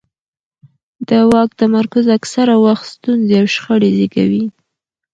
د 1.09 1.11
واک 1.31 1.49
تمرکز 1.61 2.05
اکثره 2.17 2.55
وخت 2.65 2.85
ستونزې 2.93 3.35
او 3.41 3.47
شخړې 3.55 3.89
زیږوي 3.97 4.45